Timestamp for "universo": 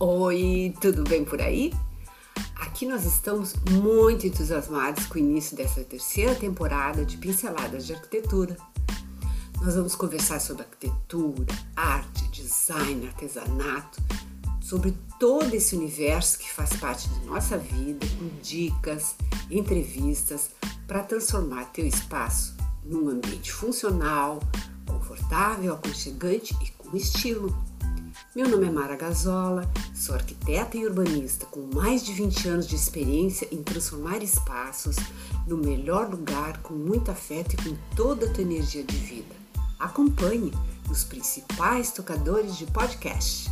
15.74-16.38